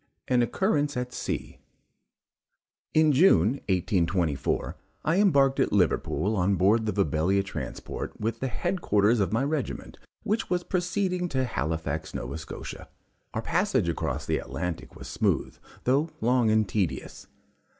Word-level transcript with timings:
AN 0.27 0.41
OCCURRENCE 0.41 0.97
AT 0.97 1.13
SEA. 1.13 1.59
In 2.95 3.11
June, 3.11 3.61
1824, 3.69 4.75
I 5.05 5.19
embarked 5.21 5.59
at 5.59 5.71
Liverpool 5.71 6.35
on 6.35 6.55
board 6.55 6.87
the 6.87 6.91
Vibelia 6.91 7.43
transport 7.43 8.19
with 8.19 8.39
the 8.39 8.47
head 8.47 8.81
quarters 8.81 9.19
of 9.19 9.31
my 9.31 9.43
regiment, 9.43 9.99
which 10.23 10.49
was 10.49 10.63
proceeding 10.63 11.29
to 11.29 11.43
Halifax, 11.45 12.15
Nova 12.15 12.39
Scotia. 12.39 12.89
Our 13.35 13.43
passage 13.43 13.89
across 13.89 14.25
the 14.25 14.39
Atlantic 14.39 14.95
was 14.95 15.07
smooth, 15.07 15.55
though 15.83 16.09
long 16.19 16.49
and 16.49 16.67
tedious. 16.67 17.27